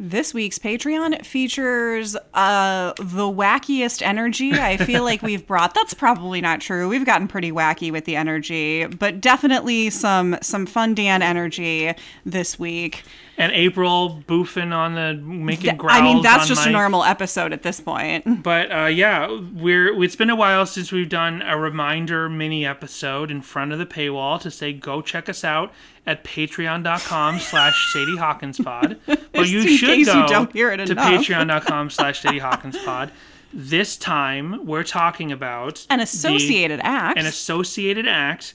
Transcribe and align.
This 0.00 0.34
week's 0.34 0.58
Patreon 0.58 1.24
features 1.24 2.16
uh, 2.34 2.94
the 2.96 3.30
wackiest 3.30 4.02
energy 4.02 4.52
I 4.52 4.76
feel 4.76 5.04
like 5.04 5.22
we've 5.22 5.46
brought. 5.46 5.72
That's 5.72 5.94
probably 5.94 6.40
not 6.40 6.60
true. 6.60 6.88
We've 6.88 7.06
gotten 7.06 7.28
pretty 7.28 7.52
wacky 7.52 7.92
with 7.92 8.04
the 8.04 8.16
energy, 8.16 8.86
but 8.86 9.20
definitely 9.20 9.90
some 9.90 10.36
some 10.42 10.66
fun 10.66 10.96
Dan 10.96 11.22
energy 11.22 11.92
this 12.26 12.58
week. 12.58 13.04
And 13.38 13.52
April 13.52 14.22
boofing 14.26 14.72
on 14.74 14.94
the 14.94 15.14
making 15.14 15.76
growls. 15.76 15.96
I 15.96 16.02
mean, 16.02 16.22
that's 16.22 16.48
just 16.48 16.66
a 16.66 16.70
normal 16.70 17.04
episode 17.04 17.52
at 17.52 17.62
this 17.62 17.80
point. 17.80 18.42
But 18.42 18.72
uh, 18.72 18.86
yeah, 18.86 19.28
we're 19.54 20.02
it's 20.02 20.16
been 20.16 20.30
a 20.30 20.36
while 20.36 20.66
since 20.66 20.90
we've 20.90 21.08
done 21.08 21.40
a 21.42 21.56
reminder 21.56 22.28
mini 22.28 22.66
episode 22.66 23.30
in 23.30 23.42
front 23.42 23.72
of 23.72 23.78
the 23.78 23.86
paywall 23.86 24.40
to 24.40 24.50
say 24.50 24.72
go 24.72 25.02
check 25.02 25.28
us 25.28 25.44
out 25.44 25.72
at 26.06 26.22
patreon.com 26.24 27.38
slash 27.38 27.92
Sadie 27.92 28.16
Hawkins 28.16 28.58
pod. 28.60 28.98
But 29.32 29.48
you 29.48 29.66
should 29.76 29.88
case 29.88 30.06
you 30.06 30.12
go 30.12 30.26
don't 30.28 30.52
hear 30.52 30.70
it 30.70 30.76
to 30.86 30.94
patreon.com 30.94 31.90
slash 31.90 32.20
Sadie 32.22 32.38
Hawkins 32.38 32.78
pod. 32.84 33.10
This 33.52 33.96
time 33.96 34.64
we're 34.64 34.84
talking 34.84 35.32
about 35.32 35.84
An 35.90 35.98
the- 35.98 36.04
associated 36.04 36.80
act. 36.82 37.18
an 37.18 37.26
associated 37.26 38.06
act. 38.06 38.54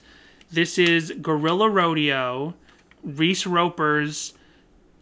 This 0.52 0.78
is 0.78 1.12
Gorilla 1.22 1.70
Rodeo, 1.70 2.54
Reese 3.04 3.46
Roper's 3.46 4.34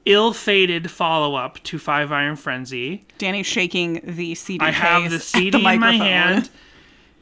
ill-fated 0.05 0.89
follow-up 0.89 1.61
to 1.63 1.77
Five 1.77 2.11
Iron 2.11 2.35
Frenzy. 2.35 3.05
Danny 3.17 3.43
shaking 3.43 4.01
the 4.03 4.35
CD. 4.35 4.63
I 4.65 4.71
have 4.71 5.11
the 5.11 5.19
CD 5.19 5.51
the 5.51 5.57
in 5.57 5.79
my 5.79 5.91
hand. 5.91 6.49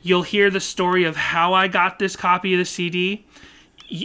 You'll 0.01 0.21
hear 0.23 0.49
the 0.49 0.59
story 0.59 1.03
of 1.05 1.15
how 1.15 1.53
I 1.53 1.67
got 1.67 1.97
this 1.99 2.15
copy 2.15 2.53
of 2.53 2.59
the 2.59 2.65
CD. 2.65 3.25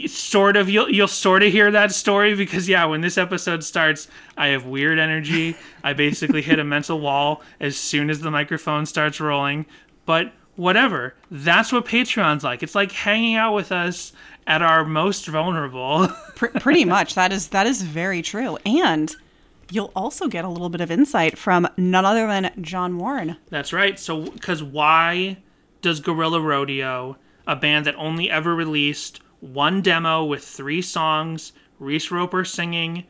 Sort 0.07 0.57
of, 0.57 0.69
you'll 0.69 0.91
you'll 0.91 1.09
sort 1.09 1.43
of 1.43 1.53
hear 1.53 1.71
that 1.71 1.93
story 1.93 2.35
because 2.35 2.69
yeah, 2.69 2.85
when 2.85 3.01
this 3.01 3.17
episode 3.17 3.65
starts, 3.65 4.09
I 4.37 4.49
have 4.49 4.67
weird 4.67 4.99
energy. 4.99 5.57
I 5.83 5.95
basically 5.95 6.43
hit 6.43 6.59
a 6.59 6.65
mental 6.65 7.01
wall 7.01 7.43
as 7.61 7.77
soon 7.77 8.11
as 8.11 8.21
the 8.21 8.31
microphone 8.31 8.85
starts 8.87 9.21
rolling. 9.21 9.65
But 10.05 10.33
whatever, 10.57 11.15
that's 11.31 11.73
what 11.73 11.87
Patreon's 11.87 12.45
like. 12.45 12.63
It's 12.63 12.75
like 12.75 12.93
hanging 12.93 13.37
out 13.37 13.55
with 13.55 13.73
us 13.73 14.13
at 14.47 14.61
our 14.63 14.85
most 14.85 15.27
vulnerable. 15.27 16.09
Pr- 16.37 16.49
pretty 16.49 16.85
much 16.85 17.15
that 17.15 17.33
is 17.33 17.49
that 17.49 17.67
is 17.67 17.83
very 17.83 18.21
true 18.23 18.59
and 18.67 19.15
you'll 19.71 19.93
also 19.95 20.27
get 20.27 20.45
a 20.45 20.49
little 20.49 20.69
bit 20.69 20.81
of 20.81 20.91
insight 20.91 21.39
from 21.39 21.69
none 21.77 22.05
other 22.05 22.27
than 22.27 22.51
john 22.61 22.99
warren 22.99 23.37
That's 23.51 23.73
right. 23.73 23.99
So, 23.99 24.23
because 24.23 24.63
why 24.63 25.37
does 25.81 26.01
Gorilla 26.01 26.41
Rodeo, 26.41 27.17
a 27.47 27.57
band 27.57 27.87
that 27.87 27.95
only 27.95 28.29
ever 28.31 28.55
released 28.55 29.21
one 29.41 29.83
demo 29.83 30.25
with 30.25 30.45
three 30.45 30.83
songs, 30.83 31.53
Reese 31.79 32.11
Roper 32.11 32.45
singing, 32.45 33.05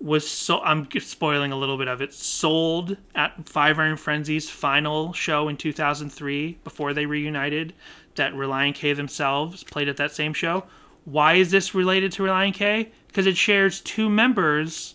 was 0.00 0.28
so 0.28 0.60
I'm 0.60 0.88
spoiling 0.98 1.52
a 1.52 1.56
little 1.56 1.76
bit 1.76 1.88
of 1.88 2.00
it. 2.00 2.12
Sold 2.12 2.96
at 3.14 3.48
Five 3.48 3.78
Iron 3.78 3.96
Frenzy's 3.96 4.48
final 4.48 5.12
show 5.12 5.48
in 5.48 5.56
2003 5.56 6.58
before 6.64 6.94
they 6.94 7.06
reunited. 7.06 7.74
That 8.16 8.32
Relient 8.32 8.74
K 8.74 8.92
themselves 8.92 9.62
played 9.62 9.88
at 9.88 9.96
that 9.98 10.12
same 10.12 10.34
show. 10.34 10.64
Why 11.04 11.34
is 11.34 11.50
this 11.50 11.74
related 11.74 12.12
to 12.12 12.22
Relient 12.22 12.54
K? 12.54 12.90
Because 13.06 13.26
it 13.26 13.36
shares 13.36 13.80
two 13.80 14.08
members 14.08 14.94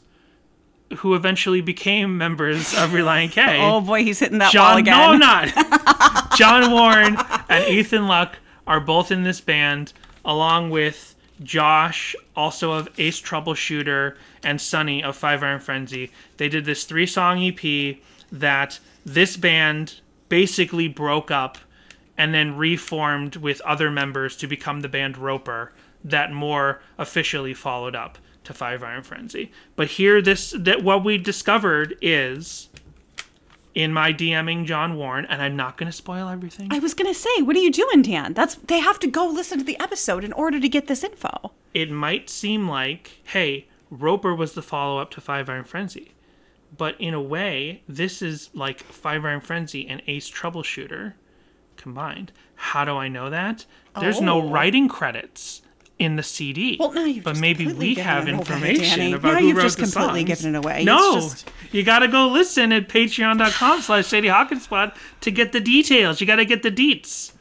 who 0.97 1.15
eventually 1.15 1.61
became 1.61 2.17
members 2.17 2.73
of 2.73 2.91
Relient 2.91 3.31
K. 3.31 3.59
oh 3.61 3.81
boy 3.81 4.03
he's 4.03 4.19
hitting 4.19 4.39
that 4.39 4.53
wall 4.53 4.77
again 4.77 4.97
no, 4.97 5.13
I'm 5.13 5.19
not. 5.19 6.35
John 6.37 6.71
Warren 6.71 7.17
and 7.49 7.65
Ethan 7.69 8.07
Luck 8.07 8.37
are 8.67 8.79
both 8.79 9.11
in 9.11 9.23
this 9.23 9.41
band, 9.41 9.93
along 10.25 10.71
with 10.71 11.15
Josh, 11.43 12.15
also 12.35 12.71
of 12.71 12.89
Ace 12.97 13.21
Troubleshooter, 13.21 14.15
and 14.43 14.59
Sonnie 14.59 15.03
of 15.03 15.15
Five 15.15 15.43
Iron 15.43 15.59
Frenzy. 15.59 16.11
They 16.37 16.49
did 16.49 16.65
this 16.65 16.85
three 16.85 17.05
song 17.05 17.41
EP 17.43 17.97
that 18.31 18.79
this 19.05 19.37
band 19.37 19.99
basically 20.29 20.87
broke 20.87 21.29
up 21.29 21.57
and 22.17 22.33
then 22.33 22.57
reformed 22.57 23.35
with 23.35 23.61
other 23.61 23.91
members 23.91 24.35
to 24.37 24.47
become 24.47 24.81
the 24.81 24.89
band 24.89 25.17
Roper 25.17 25.71
that 26.03 26.31
more 26.31 26.81
officially 26.97 27.53
followed 27.53 27.95
up 27.95 28.17
to 28.45 28.53
Five 28.53 28.83
Iron 28.83 29.03
Frenzy. 29.03 29.51
But 29.75 29.87
here 29.87 30.21
this 30.21 30.53
that 30.57 30.83
what 30.83 31.03
we 31.03 31.17
discovered 31.17 31.97
is 32.01 32.69
in 33.75 33.91
my 33.93 34.11
DMing 34.13 34.65
John 34.65 34.95
Warren, 34.95 35.25
and 35.25 35.41
I'm 35.41 35.55
not 35.57 35.77
going 35.77 35.91
to 35.91 35.95
spoil 35.95 36.29
everything. 36.29 36.69
i 36.71 36.79
was 36.79 36.93
gonna 36.93 37.13
say 37.13 37.41
what 37.41 37.55
are 37.57 37.59
you 37.59 37.71
doing 37.71 38.01
dan 38.01 38.33
that's 38.33 38.55
they 38.55 38.79
have 38.79 38.97
to 38.99 39.07
go 39.07 39.27
listen 39.27 39.57
to 39.59 39.63
the 39.65 39.77
episode 39.79 40.23
in 40.23 40.31
order 40.33 40.59
to 40.59 40.69
get 40.69 40.87
this 40.87 41.03
info 41.03 41.51
It 41.73 41.91
might 41.91 42.29
seem 42.29 42.69
like, 42.69 43.19
hey, 43.25 43.67
Roper 43.91 44.33
was 44.33 44.53
the 44.53 44.61
follow 44.61 44.97
up 45.01 45.11
to 45.11 45.21
Five 45.21 45.49
Iron 45.49 45.65
Frenzy. 45.65 46.13
But 46.77 46.95
in 46.99 47.13
a 47.13 47.21
way, 47.21 47.83
this 47.87 48.21
is 48.21 48.49
like 48.53 48.79
Five 48.81 49.23
Iron 49.25 49.41
Frenzy 49.41 49.85
and 49.87 50.01
Ace 50.07 50.29
Troubleshooter 50.31 51.13
combined. 51.77 52.31
How 52.55 52.85
do 52.85 52.95
I 52.95 53.07
know 53.09 53.29
that? 53.29 53.65
There's 53.99 54.21
no 54.21 54.41
Oh. 54.41 54.49
writing 54.49 54.87
credits 54.87 55.61
in 55.97 56.15
the 56.17 56.23
CD. 56.23 56.75
Well, 56.79 56.91
now 56.91 57.05
you've 57.05 57.23
but 57.23 57.37
maybe 57.37 57.71
we 57.71 57.95
have 57.95 58.27
it 58.27 58.31
away, 58.33 58.39
information 58.39 59.13
about 59.13 59.33
Now 59.35 59.39
who 59.39 59.47
you've 59.47 59.57
wrote 59.57 59.63
just 59.63 59.77
the 59.77 59.83
completely 59.83 60.25
songs. 60.25 60.41
given 60.41 60.55
it 60.55 60.57
away. 60.57 60.83
No, 60.83 61.15
just- 61.15 61.49
you 61.71 61.83
got 61.83 61.99
to 61.99 62.07
go 62.07 62.27
listen 62.27 62.71
at 62.73 62.89
patreon.com 62.89 63.81
slash 63.81 64.07
Sadie 64.07 64.27
Hawkins 64.27 64.67
Pod 64.67 64.91
to 65.21 65.31
get 65.31 65.51
the 65.51 65.59
details. 65.61 66.19
You 66.21 66.27
got 66.27 66.35
to 66.37 66.45
get 66.45 66.63
the 66.63 66.71
deets. 66.71 67.31